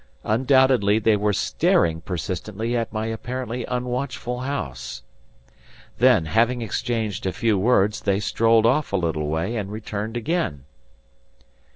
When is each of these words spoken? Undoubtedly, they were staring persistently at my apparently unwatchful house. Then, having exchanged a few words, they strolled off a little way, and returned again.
Undoubtedly, 0.23 0.97
they 0.97 1.15
were 1.15 1.31
staring 1.31 2.01
persistently 2.01 2.75
at 2.75 2.91
my 2.91 3.05
apparently 3.05 3.65
unwatchful 3.65 4.39
house. 4.39 5.03
Then, 5.99 6.25
having 6.25 6.63
exchanged 6.63 7.27
a 7.27 7.31
few 7.31 7.55
words, 7.55 8.01
they 8.01 8.19
strolled 8.19 8.65
off 8.65 8.91
a 8.91 8.97
little 8.97 9.27
way, 9.27 9.55
and 9.55 9.71
returned 9.71 10.17
again. 10.17 10.63